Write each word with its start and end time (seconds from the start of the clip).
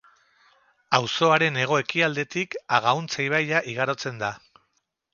Auzoaren 0.99 1.59
hego-ekialdetik 1.65 2.59
Agauntza 2.81 3.25
ibaia 3.31 3.65
igarotzen 3.75 4.23
da. 4.27 4.35